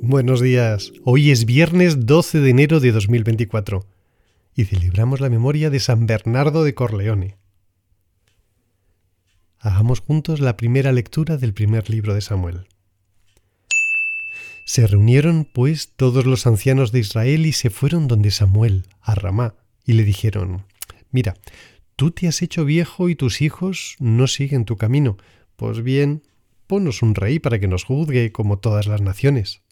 [0.00, 0.92] Buenos días.
[1.04, 3.86] Hoy es viernes 12 de enero de 2024
[4.54, 7.36] y celebramos la memoria de San Bernardo de Corleone.
[9.58, 12.66] Hagamos juntos la primera lectura del primer libro de Samuel.
[14.64, 19.54] Se reunieron, pues, todos los ancianos de Israel y se fueron donde Samuel, a Ramá,
[19.84, 20.64] y le dijeron,
[21.10, 21.34] Mira,
[21.96, 25.16] tú te has hecho viejo y tus hijos no siguen tu camino.
[25.56, 26.22] Pues bien,
[26.66, 29.62] ponnos un rey para que nos juzgue como todas las naciones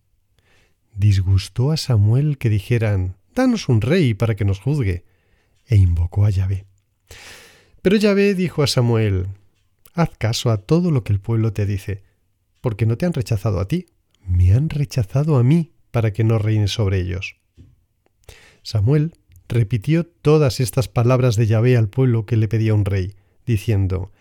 [0.97, 5.05] disgustó a Samuel que dijeran, Danos un rey para que nos juzgue,
[5.67, 6.67] e invocó a Yahvé.
[7.83, 9.27] Pero Yahvé dijo a Samuel,
[9.93, 12.03] Haz caso a todo lo que el pueblo te dice,
[12.61, 13.87] porque no te han rechazado a ti,
[14.27, 17.37] me han rechazado a mí para que no reine sobre ellos.
[18.63, 19.15] Samuel
[19.49, 23.15] repitió todas estas palabras de Yahvé al pueblo que le pedía un rey,
[23.47, 24.13] diciendo,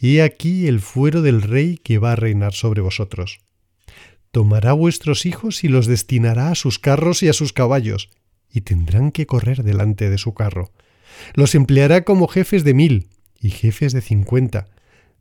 [0.00, 3.40] He aquí el fuero del rey que va a reinar sobre vosotros
[4.30, 8.10] tomará vuestros hijos y los destinará a sus carros y a sus caballos,
[8.50, 10.72] y tendrán que correr delante de su carro.
[11.34, 13.08] Los empleará como jefes de mil
[13.40, 14.68] y jefes de cincuenta.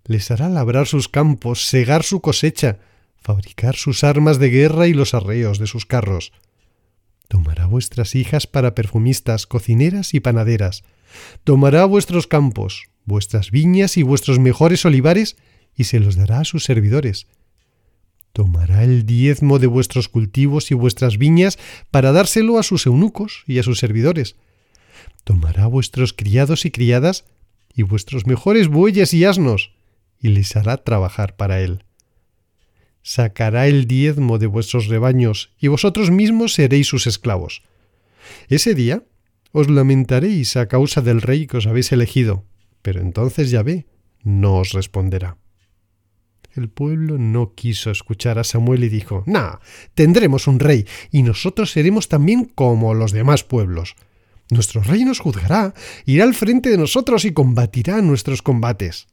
[0.06, 2.80] Les hará labrar sus campos, segar su cosecha,
[3.20, 6.32] fabricar sus armas de guerra y los arreos de sus carros.
[7.28, 10.84] Tomará vuestras hijas para perfumistas, cocineras y panaderas.
[11.44, 15.38] Tomará vuestros campos, vuestras viñas y vuestros mejores olivares,
[15.76, 17.28] y se los dará a sus servidores
[18.38, 21.58] tomará el diezmo de vuestros cultivos y vuestras viñas
[21.90, 24.36] para dárselo a sus eunucos y a sus servidores.
[25.24, 27.26] Tomará vuestros criados y criadas
[27.74, 29.74] y vuestros mejores bueyes y asnos,
[30.22, 31.84] y les hará trabajar para él.
[33.10, 37.64] Sacará el diezmo de vuestros rebaños, y vosotros mismos seréis sus esclavos.
[38.50, 39.06] Ese día
[39.54, 42.44] os lamentaréis a causa del rey que os habéis elegido,
[42.82, 43.86] pero entonces ya ve,
[44.24, 45.38] no os responderá.
[46.54, 49.60] El pueblo no quiso escuchar a Samuel y dijo, Nah,
[49.94, 53.96] tendremos un rey, y nosotros seremos también como los demás pueblos.
[54.50, 55.74] Nuestro rey nos juzgará,
[56.06, 59.08] irá al frente de nosotros y combatirá nuestros combates.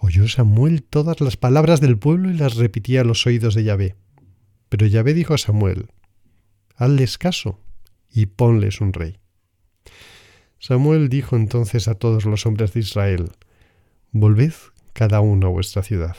[0.00, 3.96] Oyó Samuel todas las palabras del pueblo y las repetía a los oídos de Yahvé.
[4.68, 5.90] Pero Yahvé dijo a Samuel,
[6.76, 7.58] Hazles caso
[8.10, 9.18] y ponles un rey.
[10.60, 13.32] Samuel dijo entonces a todos los hombres de Israel,
[14.12, 14.54] Volved
[14.92, 16.16] cada uno a vuestra ciudad.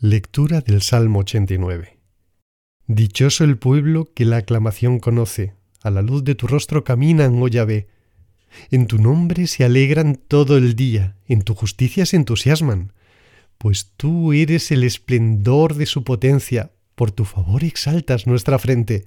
[0.00, 1.98] Lectura del Salmo 89.
[2.86, 7.48] Dichoso el pueblo que la aclamación conoce, a la luz de tu rostro caminan, oh
[7.48, 7.88] Yahvé.
[8.70, 12.92] En tu nombre se alegran todo el día, en tu justicia se entusiasman,
[13.58, 19.06] pues tú eres el esplendor de su potencia, por tu favor exaltas nuestra frente.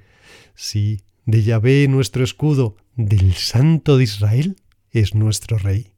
[0.56, 4.56] Sí, de Yahvé nuestro escudo, del Santo de Israel,
[4.92, 5.92] es nuestro Rey.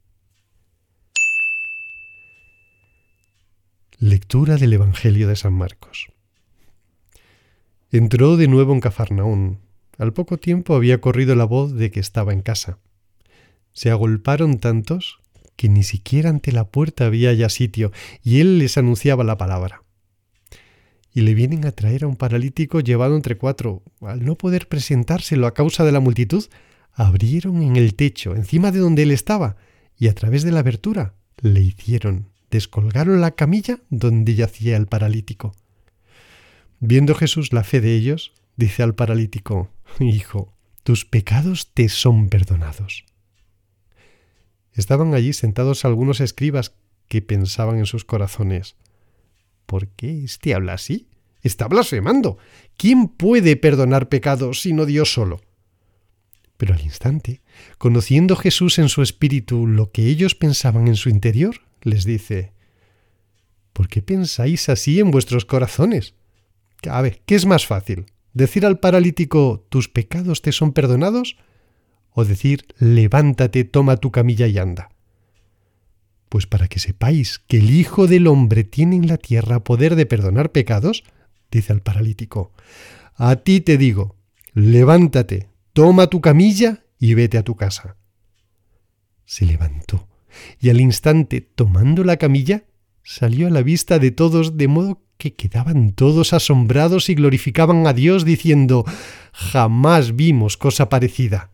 [3.98, 6.08] Lectura del Evangelio de San Marcos.
[7.90, 9.60] Entró de nuevo en Cafarnaún.
[9.98, 12.78] Al poco tiempo había corrido la voz de que estaba en casa.
[13.72, 15.20] Se agolparon tantos
[15.58, 17.90] que ni siquiera ante la puerta había ya sitio,
[18.22, 19.82] y él les anunciaba la palabra.
[21.12, 23.82] Y le vienen a traer a un paralítico llevado entre cuatro.
[24.00, 26.44] Al no poder presentárselo a causa de la multitud,
[26.92, 29.56] abrieron en el techo, encima de donde él estaba,
[29.98, 35.56] y a través de la abertura le hicieron, descolgaron la camilla donde yacía el paralítico.
[36.78, 43.07] Viendo Jesús la fe de ellos, dice al paralítico, Hijo, tus pecados te son perdonados.
[44.78, 46.72] Estaban allí sentados algunos escribas
[47.08, 48.76] que pensaban en sus corazones,
[49.66, 51.08] ¿por qué este habla así?
[51.42, 52.38] Está blasfemando.
[52.76, 55.40] ¿Quién puede perdonar pecados sino Dios solo?
[56.56, 57.42] Pero al instante,
[57.78, 62.52] conociendo Jesús en su espíritu lo que ellos pensaban en su interior, les dice,
[63.72, 66.14] ¿por qué pensáis así en vuestros corazones?
[66.88, 68.06] A ver, ¿qué es más fácil?
[68.32, 71.36] ¿Decir al paralítico, tus pecados te son perdonados?
[72.12, 74.90] ¿O decir, levántate, toma tu camilla y anda?
[76.28, 80.06] Pues para que sepáis que el Hijo del Hombre tiene en la tierra poder de
[80.06, 81.04] perdonar pecados,
[81.50, 82.52] dice al paralítico,
[83.14, 84.16] a ti te digo,
[84.52, 87.94] levántate, Toma tu camilla y vete a tu casa.
[89.24, 90.08] Se levantó
[90.58, 92.64] y al instante, tomando la camilla,
[93.04, 97.92] salió a la vista de todos, de modo que quedaban todos asombrados y glorificaban a
[97.92, 98.84] Dios diciendo,
[99.32, 101.52] jamás vimos cosa parecida.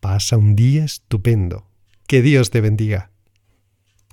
[0.00, 1.66] Pasa un día estupendo.
[2.06, 3.09] Que Dios te bendiga.